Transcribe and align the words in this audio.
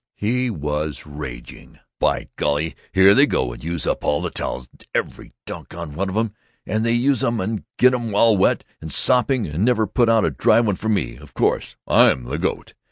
He 0.15 0.49
was 0.49 1.05
raging, 1.05 1.77
"By 1.99 2.29
golly, 2.35 2.75
here 2.91 3.13
they 3.13 3.27
go 3.27 3.53
and 3.53 3.63
use 3.63 3.85
up 3.85 4.03
all 4.03 4.19
the 4.19 4.31
towels, 4.31 4.67
every 4.95 5.31
doggone 5.45 5.93
one 5.93 6.09
of 6.09 6.17
'em, 6.17 6.33
and 6.65 6.83
they 6.83 6.93
use 6.93 7.23
'em 7.23 7.39
and 7.39 7.65
get 7.77 7.93
'em 7.93 8.15
all 8.15 8.35
wet 8.35 8.63
and 8.81 8.91
sopping, 8.91 9.45
and 9.45 9.63
never 9.63 9.85
put 9.85 10.09
out 10.09 10.25
a 10.25 10.31
dry 10.31 10.59
one 10.59 10.75
for 10.75 10.89
me 10.89 11.17
of 11.17 11.35
course, 11.35 11.75
I'm 11.87 12.23
the 12.23 12.39
goat! 12.39 12.73